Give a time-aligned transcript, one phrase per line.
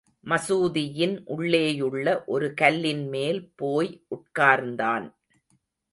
[0.25, 5.07] மசூதியின் உள்ளேயுள்ள ஒரு கல்லின்மேல் போய் உட்கார்ந்தான்.